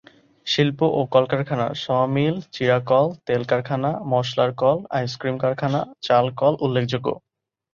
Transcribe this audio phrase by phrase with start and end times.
[0.47, 7.07] শিল্প ও কলকারখানা স’ মিল, চিড়াকল, তেলকারখানা, মসলার কল, আইসক্রিম কারখানা, চালকল উল্লেখযোগ্য।